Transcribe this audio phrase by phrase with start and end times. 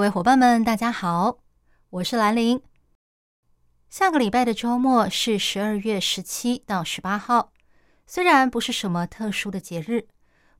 [0.00, 1.40] 各位伙伴们，大家好，
[1.90, 2.62] 我是兰玲。
[3.90, 7.52] 下个礼拜的周末是十二月十七到十八号，
[8.06, 10.08] 虽然不是什么特殊的节日，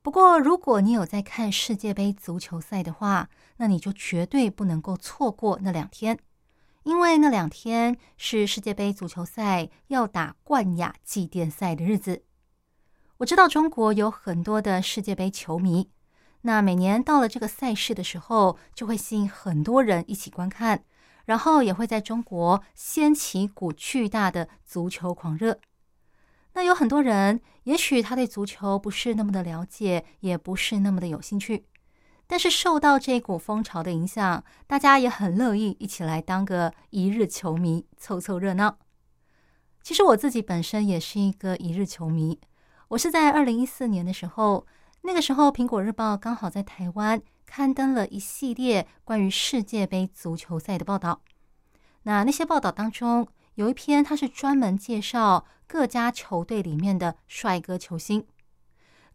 [0.03, 6.19] 不过如果你有在看世界杯足球赛的话，那你就绝对不能够错过那两天，
[6.83, 12.25] 因为那两天是世界杯足球赛要打冠亚季殿赛的日子。
[13.17, 15.89] 我知道中国有很多的世界杯球迷。
[16.43, 20.83] 那每年到了这个赛事的时候，就会吸引很多人一起观看，
[21.25, 25.59] 然后也会在中国掀起一股巨大的足球狂热。
[26.53, 31.67] 那有很多人，也许他对足球不是那么的了解，也不是那么的有兴趣，
[32.25, 38.79] 但是受到这股风潮的影响，大家也很乐意一起来当个一日球迷，凑凑热闹。
[39.83, 42.39] 其实我自己本身也是一个一日球迷，
[42.87, 44.65] 我是在二零一四年的时候。
[45.03, 51.21] 那个时候，《苹果日报》刚好在台湾刊登了一系列关于世界杯足球赛的报道。
[52.03, 58.25] 那那些报道当中，有一篇它是专门介绍各家球队里面的帅哥球星。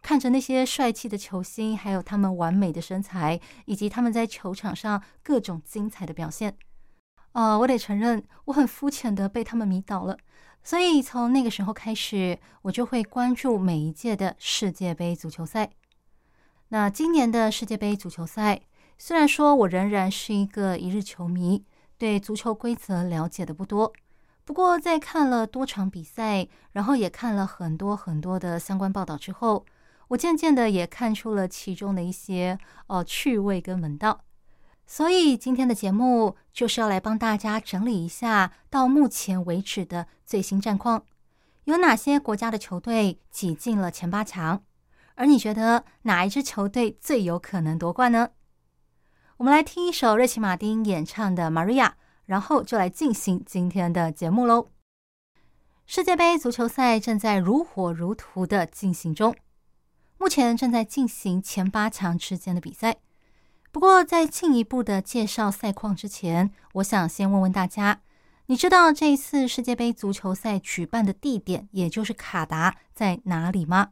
[0.03, 6.57] 看着那些帅气的球星，还有他们完美的身材，以及他们在球场上各种精彩的表现，
[7.33, 10.19] 啊，我得承认，我很肤浅的被他们迷倒了。
[10.67, 15.71] 所以从那个时候开始，我就会关注每一届的世界杯足球赛。
[16.71, 18.63] 那今年的世界杯足球赛，
[18.99, 21.65] 虽然说我仍然是一个一日球迷，
[21.97, 23.93] 对足球规则了解的不多，
[24.45, 29.65] 不过在看了多场比赛，然后也看了很多很多的相关报道之后，
[30.09, 34.25] 我渐渐的也看出了其中的一些呃趣味跟门道。
[34.87, 41.05] 所以今天的节目就是要来帮大家整理一下到目前为止的最新战况，
[41.65, 44.63] 有哪些国家的球队挤进了前八强，
[45.17, 48.31] 而你觉得哪一支球队最有可能夺冠呢？
[49.39, 51.89] 我们来听一首瑞奇马丁演唱的《Maria》，
[52.27, 54.71] 然后就来进行今天的节目喽。
[55.85, 59.35] 世界杯足球赛正在如火如荼的进行中，
[60.17, 62.97] 目前正在进行前八强之间的比赛。
[63.77, 68.01] 不过，在进一步的介绍赛况之前，我想先问问大家：
[68.47, 73.91] 你知道这一次世界杯足球赛举办的地点，也就是卡达在哪里吗？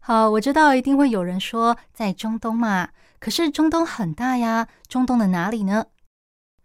[0.00, 2.88] 好，我知道一定会有人说在中东嘛，
[3.20, 5.86] 可是中东很大呀，中东的哪里呢？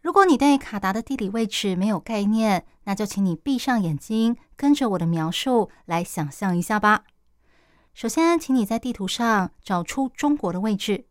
[0.02, 7.04] 如果你对卡达的地理位置没有概念，那就请你闭上眼睛，跟着我的描述来想象一下吧。
[7.94, 11.06] 首先，请你在地图上找出中国的位置。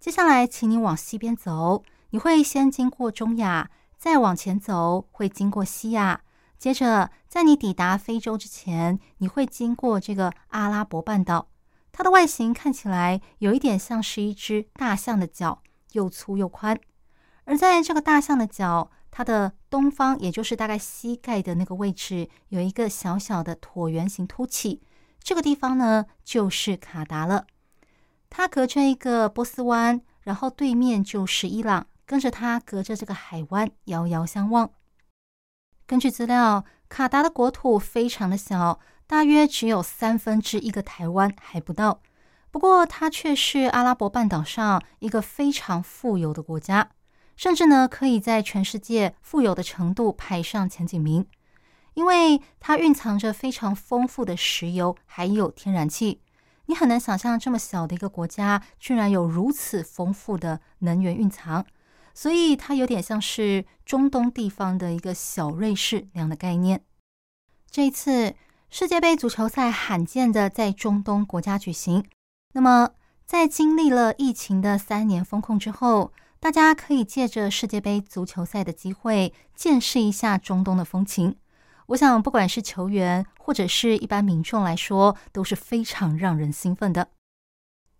[0.00, 6.20] 接下来，请你往西边走，你会先经过中亚，再往前走会经过西亚，
[6.56, 11.48] 接着在你抵达非洲之前，你会经过这个阿拉伯半岛。
[11.90, 16.78] 它的外形看起来有一点像是一只大象的脚，又粗又宽。
[17.42, 24.80] 而在这个大象的脚，它的东方，也就是大概膝盖的那个位置，有一个小小的椭圆形凸起，
[25.20, 27.46] 这个地方呢，就是卡达了。
[28.30, 34.70] 它隔着一个波斯湾，然后对面就是伊朗，跟着它隔着这个海湾遥遥相望。
[35.86, 42.00] 根据资料，卡达的国土非常的小，大约只有三分之一个台湾还不到。
[42.50, 46.90] 不过它却是阿拉伯半岛上一个非常富有的国家，
[47.36, 51.26] 甚至呢可以在全世界富有的程度排上前几名，
[51.94, 56.20] 因为它蕴藏着非常丰富的石油还有天然气。
[56.68, 61.64] 你很难想象这么小的一个国家，居然有如此丰富的能源蕴藏，
[62.12, 66.84] 所以它有点像是中东地方的一个小瑞士那样的概念。
[67.70, 68.34] 这一次
[68.68, 72.04] 世界杯足球赛罕见的在中东国家举行，
[72.52, 72.90] 那么
[73.24, 81.36] 在经历了疫情的三年封控之后，大家可以借着世界杯足球赛的机会，见识一下中东的风情。
[81.88, 87.08] 我想，不管是球员或者是一般民众来说，都是非常让人兴奋的。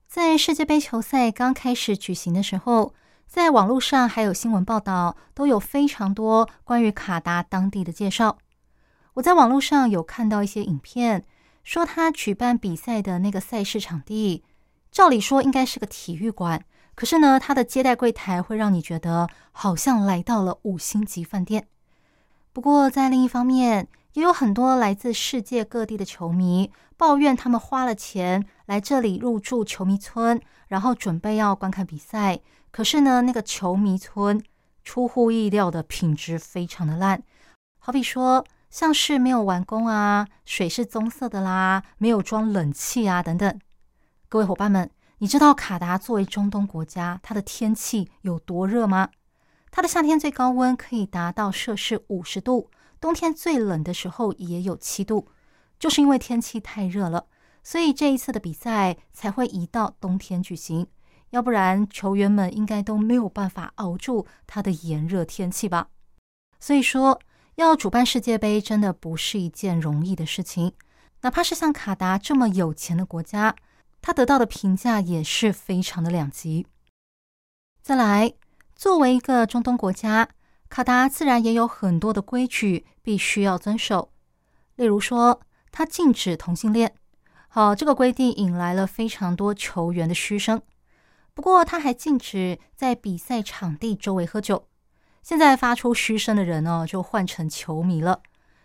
[0.07, 2.93] 在世界杯球赛刚开始举行的时候，
[3.27, 8.37] 在网络上还有新闻报道，都有非常多关于卡达当地的介绍。
[9.15, 11.25] 我在网络上有看到一些影片，
[11.65, 14.45] 说他举办比赛的那个赛事场地，
[14.93, 16.63] 照理说应该是个体育馆，
[16.95, 21.69] 可是呢，他的接待柜台会让你觉得好像来到了五星级饭店。
[22.59, 32.41] 不过，在另一方面，也有很多来自世界各地的球迷抱怨，他们花了钱来这里入住球迷村，然后准备要观看比赛。
[32.73, 34.43] 可是呢，那个球迷村
[34.83, 37.23] 出乎意料的品质非常的烂，
[37.79, 43.57] 好比说像是没有完工啊，水是棕色的啦，没有装冷气啊等等。
[44.29, 44.91] 各位伙伴们。
[45.21, 49.09] 你知道卡达作为中东国家，它的天气有多热吗？
[49.71, 52.71] 它的夏天最高温可以达到摄氏五十度，
[53.01, 55.29] 冬天最冷的时候也有七度。
[55.79, 57.27] 就是因为天气太热了，
[57.63, 60.89] 所以这一次的比赛才会移到冬天举行。
[61.31, 65.89] 要不然，球员们应该都没有办法熬住它的炎热天气吧。
[66.59, 67.21] 所以说，
[67.55, 70.73] 要主办世界杯真的不是一件容易的事情，
[71.21, 73.55] 哪怕是像卡达这么有钱的国家。
[74.01, 76.67] 他得到的评价也是非常的两极。
[77.83, 78.33] 再来，
[78.79, 80.29] 作为一个中东国家，
[80.69, 84.13] 卡达自然也有很多的规矩必须要遵守。
[84.77, 85.41] 例如说，
[85.73, 86.95] 他禁止同性恋。
[87.49, 90.63] 好，这个规定引来了非常多球员的嘘声。
[91.35, 94.69] 不过，他还禁止在比赛场地周围喝酒。
[95.25, 98.23] 现在发出嘘声的人呢，就换成球迷了。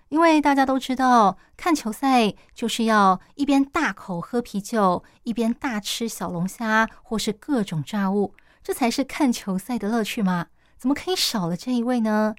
[0.10, 10.48] 因为大家都知道，看球赛就是要一边大口喝啤酒，一边大吃小龙虾或是各种炸物，这才是看球赛的乐趣嘛？
[10.78, 12.36] 怎么可以少了这一位呢？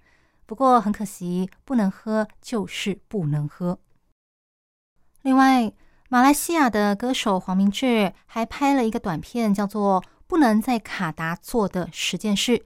[0.47, 3.79] 不过很可惜，不能喝就是不能喝。
[5.23, 5.73] 另外，
[6.09, 12.59] 马来西亚的歌手黄明志还拍了一个短片，叫做《不能在卡达做的十件事》，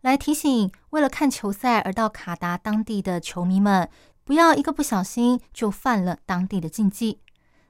[0.00, 3.88] 来提醒为了看球赛而到卡达当地的球迷们。
[4.24, 7.20] 不要一个不小心就犯了当地的禁忌。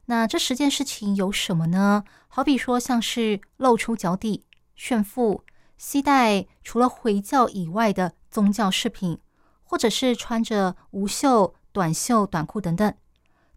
[0.06, 2.04] 那这十件事情有什么呢？
[2.28, 4.44] 好比说，像是露出脚底、
[4.76, 5.42] 炫富、
[5.76, 9.18] 携带除了回教以外的宗教饰品，
[9.64, 12.94] 或者是穿着无袖、短袖、短裤等等。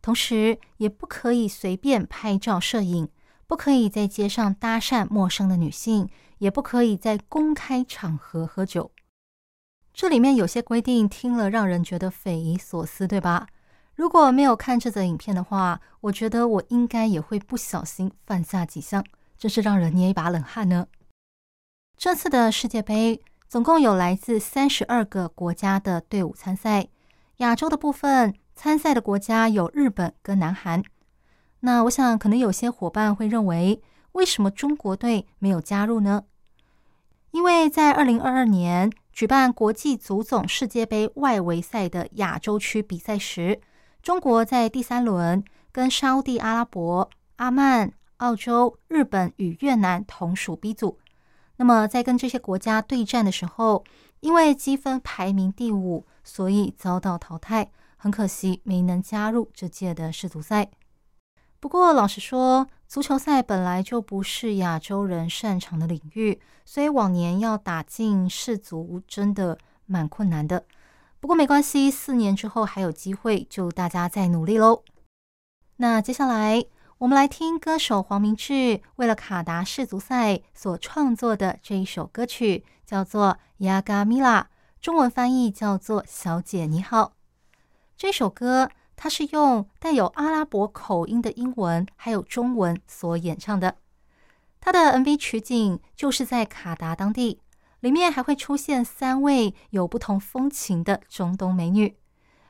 [0.02, 3.10] 同时，也不可以随便拍照摄影，
[3.46, 8.92] 不可以在街上搭讪陌生的女性，也不可以在公开场合喝酒。
[9.94, 13.48] 这里面有些规定听了让人觉得匪夷所思，对吧？
[13.94, 19.04] 如果没有看这则影片的话，我觉得我应该也会不小心犯下几项，
[19.38, 20.88] 真是让人捏一把冷汗呢。
[22.00, 26.88] 这次的世界杯总共有来自三十二个国家的队伍参赛，
[27.40, 30.82] 亚洲的部分参赛的国家有日本跟南韩。
[31.60, 33.82] 那我想，可能有些伙伴会认为，
[34.14, 36.24] 为什么中国队没有加入呢？
[37.32, 38.90] 因为在二零二二年。
[39.12, 43.60] 举办国际足总世界杯外围赛的亚洲区比赛时，
[44.02, 45.44] 中国在第三轮
[45.74, 50.98] 跟沙地阿拉伯、阿曼、澳洲、日本与越南同属 B 组。
[51.60, 53.84] 那么在跟这些国家对战的时候，
[54.22, 60.70] 因为积分排名第五，所以遭到淘汰，很可惜没能加入这届的世足赛。
[61.60, 70.64] 不过，老实说，足球赛本来就不是亚洲人擅长的领域，所以往年要打进世足真的蛮困难的。
[71.20, 74.84] 不过没关系，四年之后还有机会，就大家再努力喽。
[75.76, 76.64] 那接下来
[77.00, 84.42] 我们来听歌手黄明志为了卡达世足赛所创作的这一首歌曲，叫做《雅嘎米拉》，
[84.82, 87.06] 中文翻译叫做《小姐你好》。
[87.98, 88.70] 这首歌。
[89.02, 93.78] 它是用带有阿拉伯口音的英文还有中文所演唱的。
[94.60, 97.40] 他的 MV 取景就是在卡达当地，
[97.80, 101.96] 里面还会出现三位有不同风情的中东美女，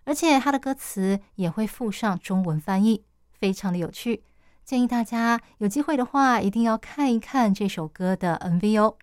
[0.05, 4.23] 而且他的歌词也会附上中文翻译，非常的有趣。
[4.69, 8.97] 建议大家有机会的话，一定要看一看这首歌的 MV 哦。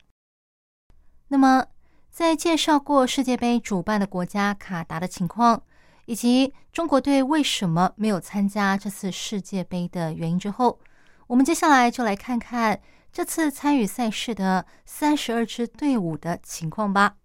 [1.26, 1.66] 那么，
[2.08, 5.60] 在介绍过世界杯主办的国家卡达的情况。
[6.04, 10.78] 以及中国队为什么没有参加这次世界杯的原因之后，
[11.26, 12.80] 我们接下来就来看看
[13.12, 17.16] 这次参与赛事的三十二支队伍的情况吧。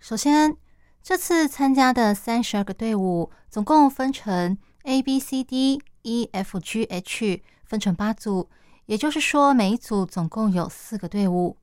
[0.00, 0.56] 首先，
[1.00, 8.48] 这次参加的三十二个队伍总共分成 A、B、C、D、E、F、G、H，分成八组，
[8.86, 11.56] 也就是说每一组总共有四个队伍。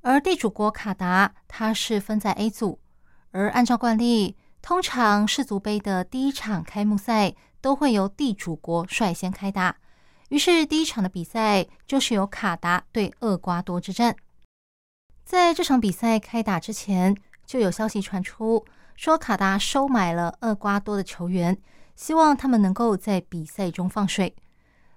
[0.00, 2.78] 而地主国卡达，它是分在 A 组，
[3.30, 4.36] 而按照惯例。
[4.60, 9.76] 通常世足杯的第一场开幕赛都会由地主国率先开打，
[10.30, 14.16] 于是第一场的比赛就是由卡达对厄瓜多之战。
[15.24, 18.64] 在这场比赛开打之前，就有消息传出
[18.96, 21.56] 说卡达收买了厄瓜多的球员，
[21.98, 24.32] 希望他们能够在比赛中放水。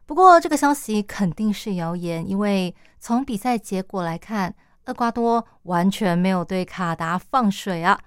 [0.05, 4.53] 不过这个消息肯定是谣言，因为从比赛结果来看，
[4.85, 7.99] 厄瓜多完全没有对卡达放水啊！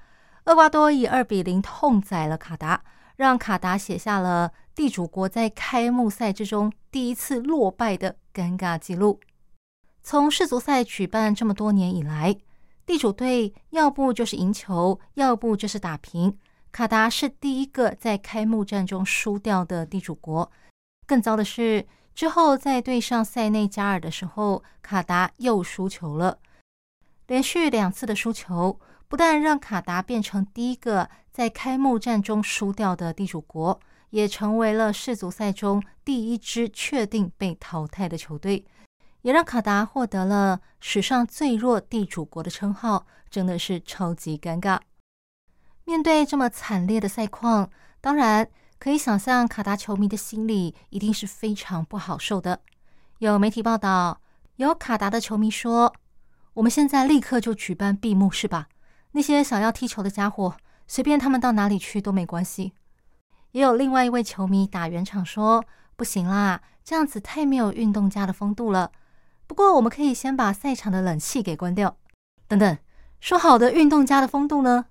[0.44, 2.84] 厄瓜多以二比零痛宰了卡达，
[3.16, 9.18] 让卡达写下了地主国在开幕赛之中第一次落败的尴尬记录。
[10.04, 12.36] 从世足赛举办这么多年以来，
[12.86, 16.38] 地主队要不就是赢球，要不就是打平。
[16.74, 20.50] 卡达是第一个在开幕战中输掉的地主国。
[21.06, 26.40] 更糟的是，之后在对上塞内加尔的时候，卡达又输球了。
[27.28, 33.78] 连续两次的输球，不但让卡达变成第一个在开幕战中输掉的地主国，
[34.10, 38.64] 也成为了世足赛中第一支确定被淘汰的球队。
[39.22, 44.80] 也让卡达获得了史上最弱地主国的称号，真的是超级尴尬。
[45.84, 48.48] 面对这么惨烈的赛况，当然
[48.78, 52.60] 可以想象卡达球迷的心里一定是非常不好受的。
[53.18, 54.20] 有媒体报道，
[54.56, 55.94] 有卡达的球迷说
[56.54, 58.68] ：“我们现在立刻就举办闭幕式吧，
[59.12, 62.72] 那些想要踢球的家伙，随便他们到哪里去都没关系。”
[63.52, 65.64] 也有另外一位球迷打圆场说
[65.96, 68.90] ：“不行啦，这样子太没有运动家的风度了。”
[69.46, 71.98] 不过，我们可以先把赛场的冷气给关掉。
[72.48, 72.78] 等等，
[73.20, 74.86] 说好的运动家的风度呢？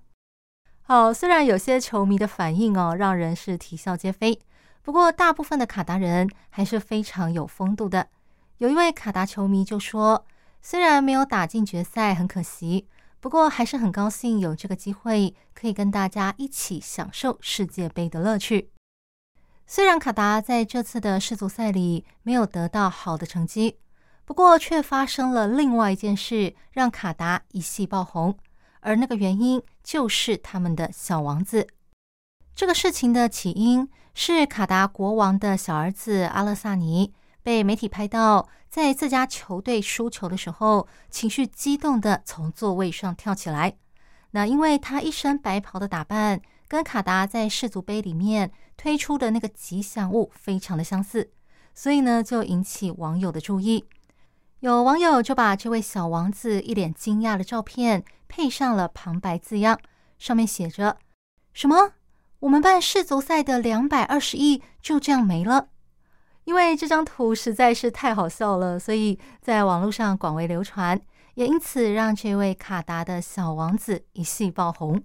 [0.86, 4.38] 好，虽然有些球迷的反应哦，让人是啼笑皆非。
[4.82, 8.08] 不过，大部分的卡达人还是非常有风度的。
[8.58, 10.26] 有一位卡达球迷就说
[10.60, 12.86] ：“虽然没有打进决赛，很可惜，
[13.18, 18.68] 不过还是很高兴有这个机会，可以跟大家一起享受世界杯的乐趣。”
[19.66, 23.78] 虽然卡达在这次的世足赛里没有得到好的成绩。
[24.26, 28.36] 不过，却发生了另外一件事，让卡达一系爆红。
[28.84, 31.66] 而那个原因就是他们的小王子。
[32.54, 37.12] 这个事情的起因是卡达国王的小儿子阿勒萨尼
[37.42, 43.76] 被媒体拍到在自家球队输球的时候，情绪激动的从座位上跳起来。
[44.30, 51.30] 那因为他一身白袍的打扮，跟卡达在世足杯里面推出的那个吉祥物非常的相似，
[51.74, 53.84] 所以呢，就引起网友的注意。
[54.64, 59.78] 有网友就把这位小王子一脸惊讶的照片配上了旁白字样，
[60.16, 60.96] 上面写着
[61.52, 61.92] ：“什么？
[62.38, 65.68] 我们办世足赛的两百二十亿就这样没了？”
[66.44, 70.98] 因为这张图实在是太好笑了，所以在网络上广为流传，
[71.34, 75.04] 也因此让这位卡达的小王子一系爆红。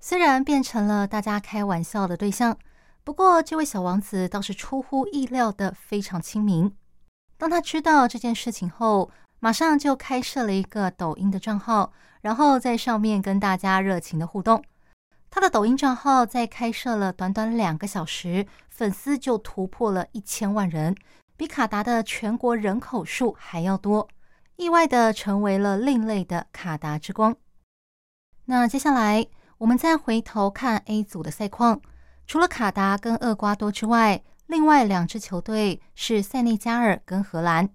[0.00, 2.58] 虽然变成了大家开玩笑的对象，
[3.04, 6.74] 不过这位小王子倒是出乎意料的非常亲民。
[7.38, 14.62] 当他知道这件事情后，马上就开设了一个抖音的账号，然后在上面跟大家热情的互动。
[15.30, 20.96] 他的抖音账号在开设了短短两个小时，粉丝就突破了一千万人，
[21.36, 24.08] 比卡达的全国人口数还要多，
[24.56, 27.36] 意外的成为了另类的卡达之光。
[28.46, 29.24] 那接下来
[29.58, 31.80] 我们再回头看 A 组的赛况，
[32.26, 34.24] 除了卡达跟厄瓜多之外。
[34.48, 37.68] 另外两支球队是塞内加尔跟荷兰，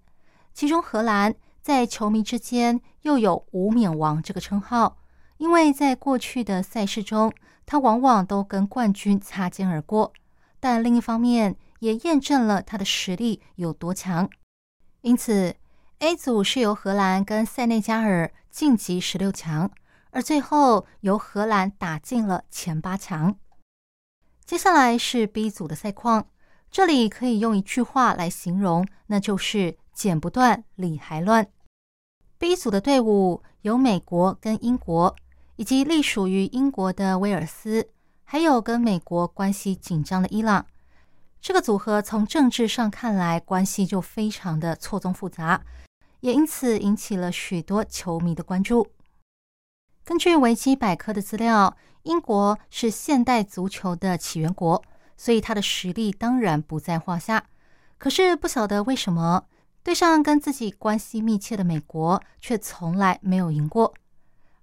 [0.55, 4.97] 其中荷兰在球迷之间又有“无冕王”这个称号，
[5.37, 7.31] 因为在过去的赛事中，
[7.67, 10.13] 他往往都跟冠军擦肩而过。
[10.59, 14.27] 但另一方面，也验证了他的实力有多强。
[15.01, 15.55] 因此
[15.99, 19.69] ，A 组是由荷兰跟塞内加尔晋级十六强，
[20.09, 23.37] 而最后由荷兰打进了前八强。
[24.43, 26.25] 接下来是 B 组的赛况。
[26.73, 31.47] 这里可以用一句话来形容，那就是剪不断，理还乱。
[32.39, 35.15] B 组的队伍有美国跟英国，
[35.55, 37.91] 以及隶属于英国的威尔斯，
[38.23, 40.65] 还有跟美国关系紧张的伊朗。
[41.39, 45.63] 这个组合从政治上看来，关系就非常的错综复杂，
[46.21, 48.87] 也因此引起了许多球迷的关注。
[50.03, 54.83] 根据维基百科的资料，英国是现代足球的起源国。
[55.23, 57.45] 所以他的实力当然不在话下，
[57.97, 59.45] 可是不晓得为什么
[59.81, 63.93] 对上跟自己关系密切的美国却从来没有赢过。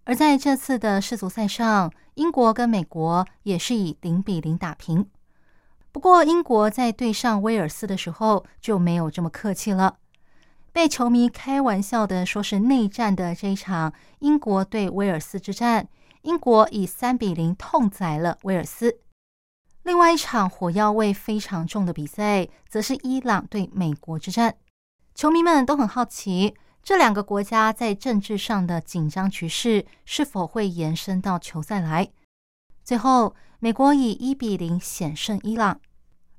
[0.05, 5.09] 而在这次的世足赛上，英国跟美国也是以零比零打平。
[5.93, 9.97] 不过英国在对上威尔斯的时候就没有这么客气了，
[10.73, 15.89] 被球迷开玩笑的说是内战的这一场英国对威尔斯之战，
[16.21, 18.99] 英国以三比零痛宰了威尔斯。
[19.83, 24.57] 另外一场火药味非常重的比赛，则是伊朗对美国之战。
[25.15, 32.11] 球迷们都很好奇，这两个国家在政治上的紧张局势是否会延伸到球赛来。
[32.85, 35.81] 最后，美国以一比零险胜伊朗，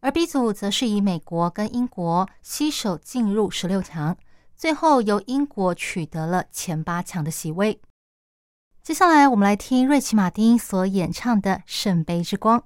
[0.01, 4.15] 而 B 组则是以美国跟英国携手进入十六强，
[4.55, 7.81] 最后由英国取得了前八强的席位。
[8.83, 12.59] 接下来，我们来听瑞奇·马丁所演唱的《圣杯之光》。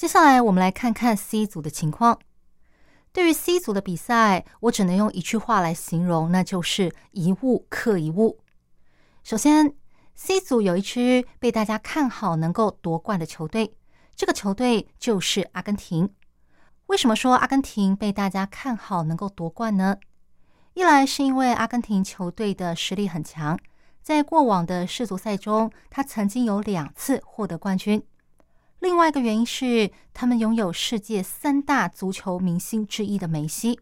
[0.00, 2.18] 接下来，我们来看看 C 组的情况。
[3.12, 8.40] 对于 C 组的比赛，我只能用一句话来形容，那就是一物克一物。
[9.22, 9.74] 首先
[10.14, 13.76] ，C 组有一支被大家看好能够夺冠的球队，
[14.16, 16.08] 这个球队就是阿根廷。
[16.86, 19.98] 为什么说阿根廷被大家看好能够夺冠呢？
[20.72, 23.58] 一来是因为阿根廷球队的实力很强。
[24.00, 28.02] 在过往的世足赛中，他曾经有两次获得冠军。
[28.80, 33.78] 另外一个原因是，他们拥有世界三大足球明星之一的梅西。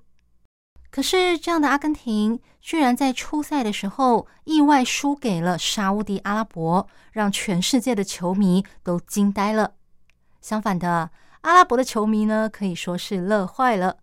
[0.91, 9.75] 可是，这样的阿根廷居然在初赛的时候意外输给了沙地阿拉伯，让全世界的球迷都惊呆了。
[10.41, 11.11] 相反的，
[11.43, 13.99] 阿拉伯的球迷呢，可以说是乐坏了。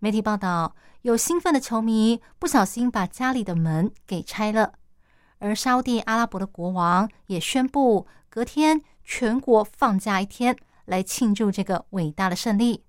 [0.00, 4.72] 媒体报道，有兴奋的球迷不小心把家里的门给拆了。
[5.38, 12.84] 而沙地阿拉伯的国王也宣布，隔天全国放假一天来庆祝这个伟大的胜利。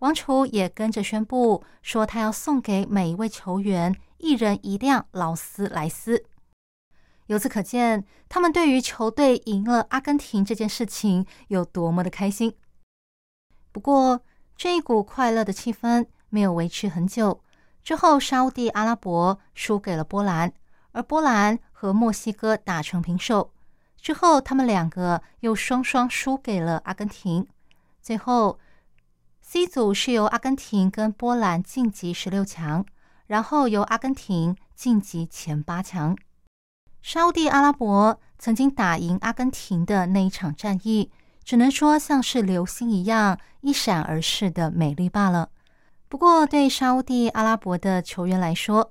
[0.00, 6.26] 王储也跟着宣布说，他要送给每一位球员一人一辆劳斯莱斯。
[7.26, 12.54] 由此可见，他们对于球队赢了阿根廷这件事情有多么的开心。
[13.70, 14.20] 不过，
[14.54, 17.42] 这一股快乐的气氛没有维持很久，
[17.82, 20.52] 之后沙地阿拉伯输给了波兰。
[20.90, 23.54] 而波兰和墨西哥打成平手
[24.02, 27.46] 之后，他们两个又双双输给了阿根廷。
[28.02, 28.58] 最后
[29.40, 32.84] ，C 组是由阿根廷跟波兰晋级十六强，
[33.28, 36.18] 然后由阿根廷晋级前八强。
[37.00, 41.12] 沙地阿拉伯曾经打赢阿根廷的那一场战役，
[41.44, 45.50] 只能说像是流星一样一闪而逝的美丽罢了。
[46.08, 48.90] 不过，对沙地阿拉伯的球员来说，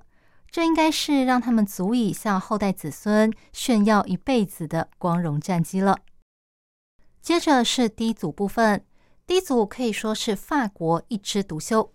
[0.52, 5.98] 这应该是让他们足以向后代子孙炫耀一辈子的光荣战绩了。
[7.22, 8.84] 接着是 D 组部分
[9.26, 11.90] ，D 组可以说是法国一枝独秀。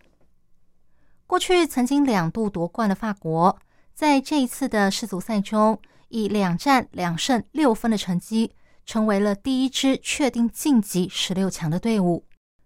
[1.27, 3.59] 过去曾经两度夺冠的法国，
[3.93, 8.53] 在这一次的世足赛中，以两战两胜六分的成绩，
[8.87, 12.25] 成为了第一支确定晋级十六强的队伍。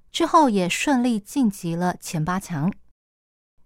[0.09, 2.71] 之后也顺利晋级了前八强。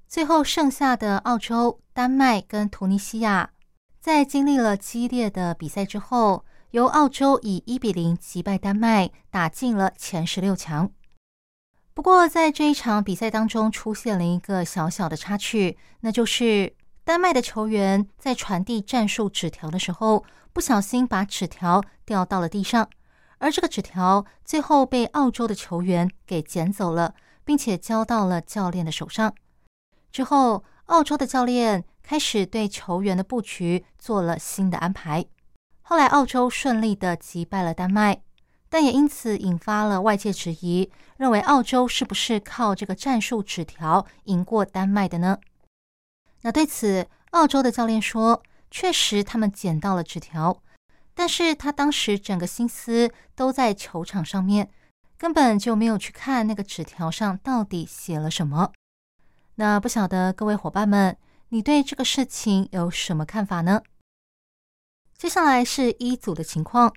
[0.07, 3.51] 最后剩下的澳洲、丹麦跟突尼西亚，
[3.99, 10.89] 在经历了激烈的比赛之后，由澳洲以一比零击败丹麦，打进了前十六强。
[11.93, 22.89] 不过，在这一场比赛当中，出现了一个小小的插曲，那就是丹麦的球员在传递战术纸条的时候，不小心把纸条掉到了地上，
[23.37, 29.33] 而这个纸条最后被澳洲的球员给捡走了，并且交到了教练的手上。
[30.15, 35.25] 之后，澳洲的教练开始对球员的布局做了新的安排。
[35.81, 38.21] 后来，澳洲顺利的击败了丹麦，
[38.69, 45.37] 但也因此引发了外界质疑，认为澳洲是不是靠这个战术纸条赢过丹麦的呢？
[46.43, 50.61] 那对此，澳洲的教练说，确实他们捡到了纸条，
[51.13, 54.69] 但是他当时整个心思都在球场上面，
[55.17, 58.71] 根本就没有去看那个纸条上到底写了什么。
[59.57, 63.81] 那不晓得各位伙伴们，你对这个事情有什么看法呢？
[65.17, 66.93] 接下来是一组的情况，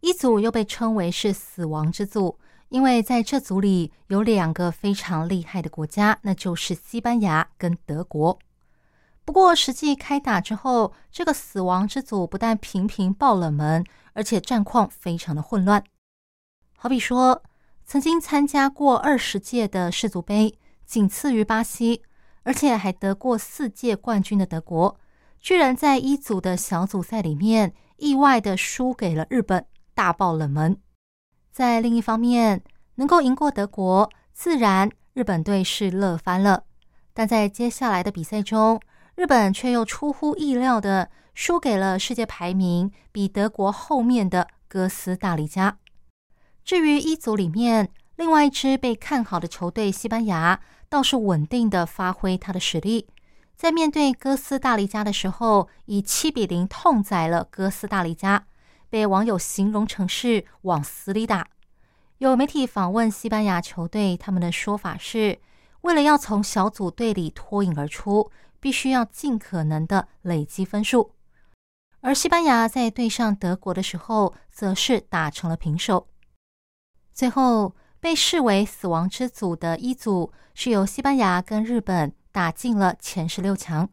[0.00, 8.38] 一组又被称为是死亡之组，因为在这组里有两个非常厉害的国家，那就是西班牙跟德国。
[9.24, 15.82] 不过实际开打之后，这个死亡之组不但频频爆冷门，而且战况非常的混乱。
[16.76, 17.42] 好比说，
[17.86, 20.58] 曾经参加过二十届的世足杯。
[20.92, 22.02] 仅次于巴西，
[22.42, 25.00] 而且还得过四届冠军的德国，
[25.40, 30.76] 居然在一组的小组赛里面意外的输给了日本，大爆冷门。
[31.50, 32.62] 在另一方面，
[32.96, 36.64] 能够赢过德国，自然日本队是乐翻了。
[37.14, 38.78] 但在接下来的比赛中，
[39.14, 45.78] 日本却又出乎意料的输给了世界排名比德国后面的哥斯达黎加。
[46.62, 50.60] 至于一组里面另外一支被看好的球队西班牙。
[50.92, 53.08] 倒是稳定的发挥他的实力，
[53.56, 58.44] 在面对哥斯达黎加的时候，以七比零痛宰了哥斯达黎加，
[58.90, 61.48] 被网友形容成是往死里打。
[62.18, 65.38] 有媒体访问西班牙球队，他们的说法是，
[65.80, 71.12] 为了要从小组队里脱颖而出，必须要尽可能的累积分数。
[72.02, 76.06] 而西班牙在对上德国的时候，则是打成了平手。
[77.14, 77.74] 最后。
[78.02, 83.88] 被视为死亡之组的一组是由西班牙跟日本打进了前十六强。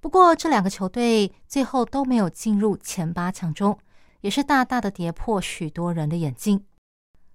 [0.00, 3.78] 不过，这两个球队最后都没有进入前八强中，
[4.20, 6.62] 也是大大的跌破许多人的眼镜。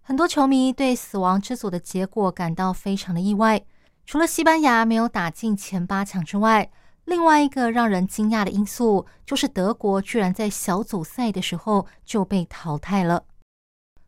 [0.01, 3.65] 很多球迷对死亡之组的结果感到非常的意外。
[4.05, 6.69] 除了西班牙没有打进前八强之外，
[7.05, 13.23] 另外一个让人惊讶的因素就是德国居然在小组赛的时候就被淘汰了。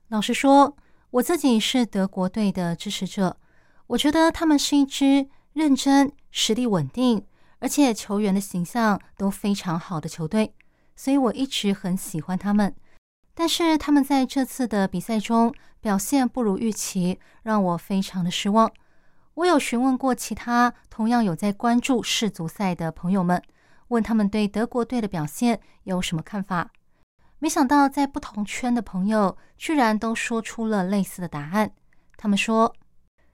[0.10, 0.78] 老实说，
[1.16, 3.38] 我自己是德国队的支持者，
[3.88, 7.26] 我觉得他们是一支认真、实力稳定，
[7.60, 10.54] 而且球员的形象都非常好的球队，
[10.94, 12.76] 所以我一直很喜欢他们。
[13.34, 18.70] 但是他们在这次的比赛中表现不如预期，让我非常的失望。
[19.36, 23.42] 我有询问过其他同样有在关注世足赛的朋友们，
[23.88, 26.72] 问他们对德国队的表现有什么看法。
[27.40, 31.72] 没想到，在不同圈的朋友居然都说出了类似的答案。
[32.18, 32.74] 他们说，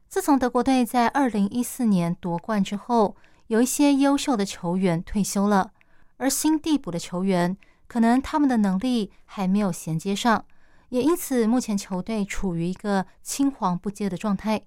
[0.09, 3.15] 自从德国队在二零一四年夺冠之后，
[3.47, 5.71] 有一些优秀的球员退休了，
[6.17, 7.55] 而新递补的球员
[7.87, 10.45] 可能他们的能力还没有衔接上，
[10.89, 14.61] 也因此目前球队处于一个青黄不接的状态。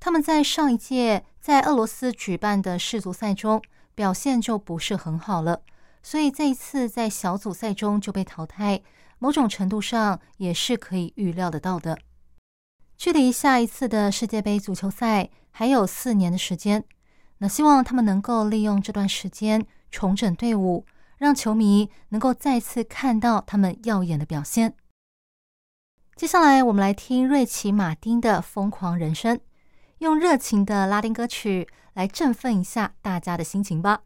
[0.00, 3.62] 他们在上一届在俄罗斯举办的世足赛中
[3.94, 5.62] 表现就不是很好了，
[6.04, 8.82] 所以这一次在小组赛中就被淘汰，
[9.18, 11.98] 某种程度上也是可以预料得到的。
[12.98, 16.84] 距离下一次的世界杯足球赛还有四年的时间，
[17.38, 20.84] 那希望他们能够利用这段时间重整队伍，
[21.16, 24.76] 让球迷能够再次看到他们耀眼的表现。
[26.14, 29.36] 接下来，我们来听瑞奇·马丁的《疯狂人生》。
[29.98, 34.02] 用热情的拉丁歌曲来振奋一下大家的心情吧。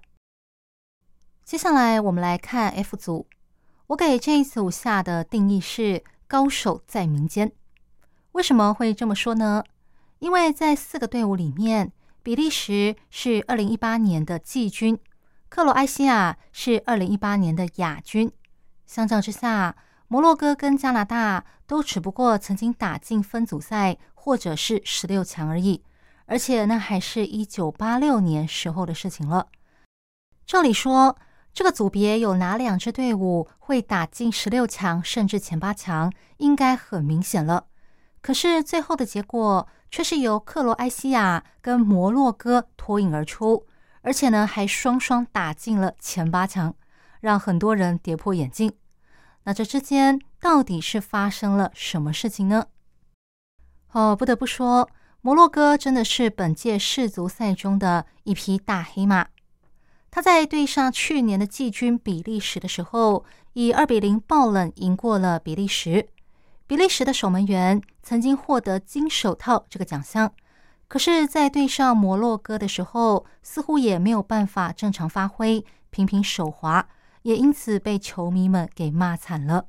[1.48, 3.26] 接下来我们来看 F 组，
[3.87, 7.50] 我给这一组下的定义是高手在民间。
[8.32, 9.64] 为什么会这么说呢？
[10.18, 11.90] 因为在四个队伍里面，
[12.22, 14.98] 比利时是二零一八年的季军，
[15.48, 18.30] 克罗埃西亚是二零一八年的亚军。
[18.87, 19.74] 相较之下，
[20.06, 23.96] 摩洛哥跟加拿大都只不过曾经打进分组赛。
[24.12, 25.82] 或者是十六强而已，
[26.26, 29.46] 而且那还是一九八六年时候的事情了。
[30.44, 31.16] 照理说，
[31.59, 37.66] 这个组别有哪两支队伍会打进十六强甚至前八强，应该很明显了。
[38.21, 43.66] 可是最后的结果却是由克罗埃西亚跟摩洛哥脱颖而出，
[44.03, 46.73] 而且呢还双双打进了前八强，
[47.21, 48.73] 让很多人跌破眼镜。
[49.42, 52.66] 那这之间到底是发生了什么事情呢？
[53.90, 54.88] 哦，不得不说，
[55.23, 59.27] 摩洛哥真的是本届世足赛中的一匹大黑马。
[60.11, 66.09] 他在对上去年的季军比利时的时候，以二比零爆冷赢过了比利时。
[66.66, 70.33] 比利时的守门员曾经获得金手套这个奖项，
[70.87, 76.88] 可是，在对上摩洛哥的时候，似乎也没有办法正常发挥，频频手滑，
[77.23, 79.66] 也因此被球迷们给骂惨了。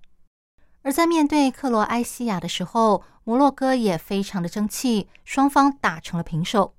[0.82, 6.74] 而在面对克罗埃西亚的时候，摩洛哥也非常的争气，双方打成了平手。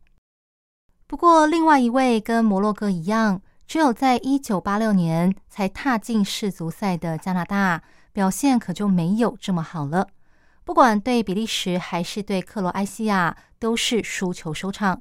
[1.06, 10.08] 不过，另外一位跟摩洛哥一样，只有在一九八六年才踏进世足赛的加拿大，表现可就没有这么好了。
[10.64, 15.00] 不管对比利时还是对克罗埃西亚，都是输球收场。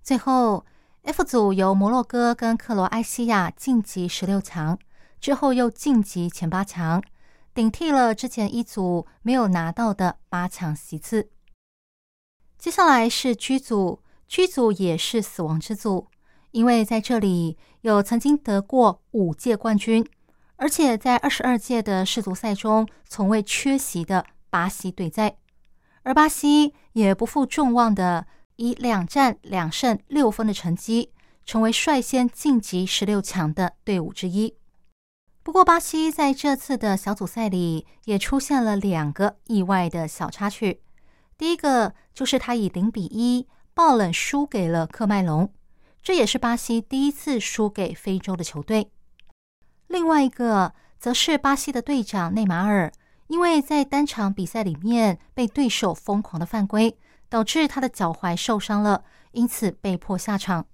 [0.00, 0.64] 最后
[1.02, 4.78] ，F 组由摩洛哥跟克罗埃西亚晋级十六强，
[5.20, 7.02] 之后又晋级前八强。
[7.52, 11.30] 顶替了之前一组没有拿到的八强席次。
[12.56, 16.06] 接下来是 G 组，G 组也是死亡之组，
[16.52, 20.06] 因为在这里有曾经得过五届冠军，
[20.56, 25.36] 而且在二十二届的世足赛中从未缺席的巴西队在，
[26.02, 31.10] 而巴西也不负众望的以两战两胜六分的成绩，
[31.44, 34.54] 成为率先晋级十六强的队伍之一。
[35.42, 40.82] 不过，巴西在这次的小组赛里也出现了两个意外的小插曲。
[41.36, 45.52] 第一个就是他以零比一爆冷输给了克麦隆，
[46.02, 48.90] 这也是巴西第一次输给非洲的球队。
[49.86, 52.90] 另外一个则是巴西的队长内马尔，
[53.28, 56.96] 因为在单场比赛里面被对手疯狂的犯规，
[57.28, 60.66] 导致他的脚踝受伤了，因此被迫下场。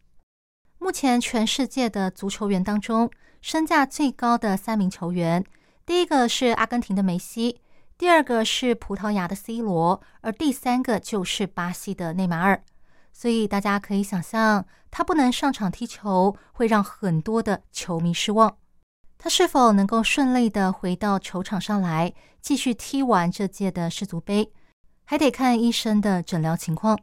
[0.79, 3.11] 目前全世界的足球员当中，
[3.43, 5.45] 身价最高的三名球员，
[5.85, 7.61] 第一个是阿根廷的梅西，
[7.99, 12.63] 第二个是葡萄牙的 C 罗，而第三个就是巴西的内马尔。
[13.19, 18.59] 所以大家可以想象，他不能上场踢球，会让很多的球迷失望。
[19.19, 24.53] 他是否能够顺利的回到球场上来，继续踢完这届的世足杯，
[25.05, 26.97] 还得看医生的诊疗情况。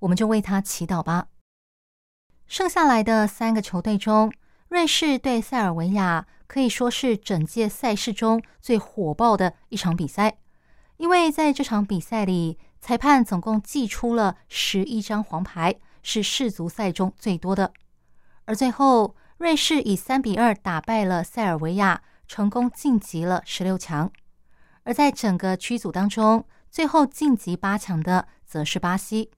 [0.00, 1.28] 我们就为他祈祷吧。
[2.46, 4.30] 剩下来的三个球队中，
[4.68, 10.36] 瑞士对塞尔维亚可以说是整届赛事中最火爆的一场比赛，
[10.98, 17.72] 因为在这场比赛里，裁判总共记出了十一张黄牌，是世足赛中最多的。
[18.44, 24.12] 而最后，瑞士以三比二打败了塞尔维亚，成功晋级了十六强。
[24.82, 29.30] 而在整个区组当中，最后晋级八强的则是巴西。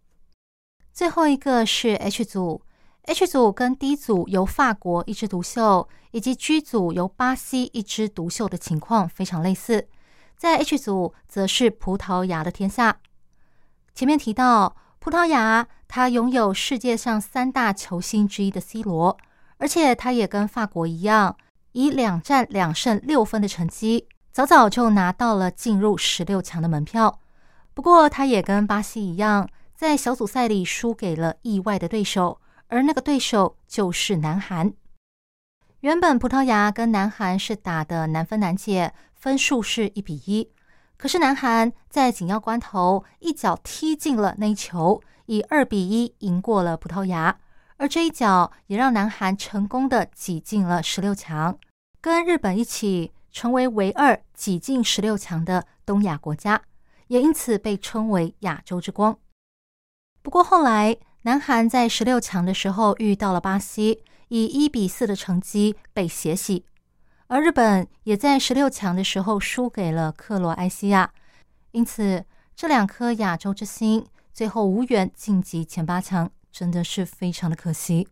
[0.92, 2.60] 最后一个是 H 组
[3.02, 9.86] ，H 组跟 D 组由法国一枝独秀，以及 G 组由巴西一枝独秀的情况非常类似。
[10.36, 12.98] 在 H 组，则是葡萄牙的天下。
[13.96, 19.16] 前面提到，葡萄牙它拥有世界上三大球星之一的 C 罗，
[19.56, 21.34] 而且他也跟法国一样，
[21.72, 27.20] 以两战两胜六分的成绩，早早就拿到了进入十六强的门票。
[27.72, 29.48] 不过，他也跟巴西一样。
[29.74, 34.74] 在小组赛里输给了意外的对手，而那个对手就是南韩。
[35.80, 40.50] 原本葡萄牙跟南韩是打的难分难解，分数是一比一。
[40.96, 47.38] 可是南韩在紧要关头一脚踢进了那一球，以二比一赢过了葡萄牙。
[47.78, 51.58] 而这一脚也让南韩成功的挤进了十六强，
[52.00, 56.62] 跟日本一起成为唯二挤进十六强的东亚国家，
[57.08, 59.18] 也因此被称为亚洲之光。
[60.22, 66.64] 不过后来，南韩在十六强的时候遇到了巴西，以一比四的成绩被血洗；
[67.28, 71.12] 而日本也在十六强的时候输给了克罗埃西亚，
[71.72, 78.08] 因此这两颗亚洲之星最后无缘晋级前八强，真的是非常的可惜。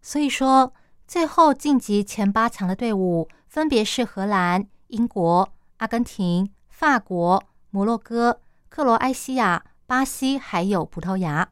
[0.00, 0.72] 所以说，
[1.06, 9.64] 最后晋级前八强的队伍分别是荷兰、英国、阿根廷、法国、摩洛哥、克罗埃西亚。
[9.90, 11.50] 巴西还有葡萄牙，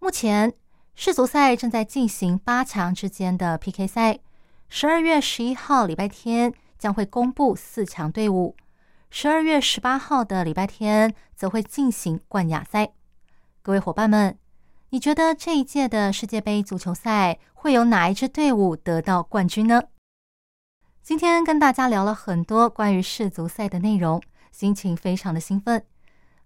[0.00, 0.52] 目前
[0.94, 4.18] 世足赛正在进行八强之间的 PK 赛。
[4.70, 8.54] 十二月十一号礼拜天将会公布四强队伍，
[9.10, 12.92] 十二月十八号的礼拜天则会进行冠亚赛。
[13.62, 14.38] 各位伙伴们，
[14.90, 19.84] 你觉得这一届的世界杯足球赛会有哪一支队伍得到冠军呢？
[21.02, 25.82] 今天跟大家聊了很多关于世足赛的内容，心情非常的兴奋。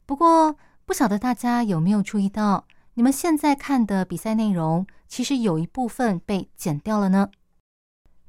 [0.07, 0.57] 不过，
[0.87, 7.29] 不晓得大家有没有注意到，你们现在看的比赛内容，其实有一部分被剪掉了呢？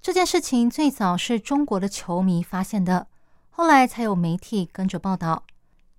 [0.03, 3.07] 这件事情最早是中国的球迷发现的，
[3.49, 5.45] 后来才有媒体跟着报道。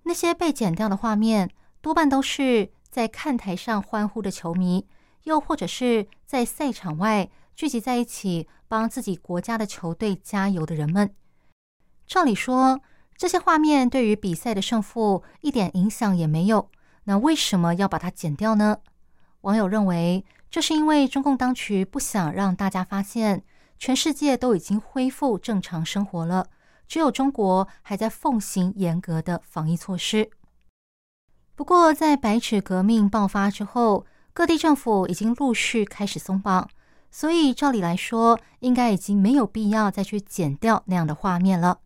[0.02, 4.86] 那些被剪掉的画面，多半都是在看台上欢呼的球迷，
[5.22, 11.14] 又或者是在赛场外聚集在一起帮自己国家的球队加油的人们。
[12.06, 12.82] 照理说，
[13.16, 16.70] 这些画面对于比赛的胜负一点影响也没有，
[17.04, 18.80] 那为什么要把它剪掉呢？
[19.40, 23.42] 网友认为，这是因为中共当局不想让大家发现，
[23.78, 26.46] 全世界都已经恢复正常生活了，
[26.86, 30.30] 只有中国还在奉行严格的防疫措施。
[31.54, 36.68] 不过，在白纸革命爆发之后，各地政府已经陆续开始松绑，
[37.10, 41.78] 所以照理来说，应该已经没有必要再去剪掉那样的画面了。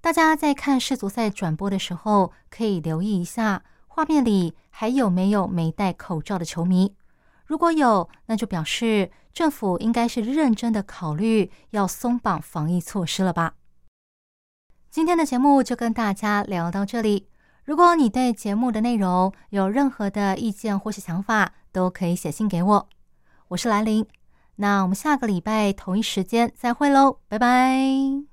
[0.00, 6.94] 大家在看世足赛转播的时候，可以留意一下画面里还有没有没戴口罩的球迷。
[7.44, 13.54] 如果有，那就表示政府应该是认真的考虑要松绑防疫措施了吧。
[14.90, 17.28] 今天的节目就跟大家聊到这里。
[17.64, 22.88] 如果你对节目的内容有任何的意见或是想法，都可以写信给我。
[23.48, 24.06] 我是兰玲，
[24.56, 28.24] 那我们下个礼拜同一时间再会喽，拜拜。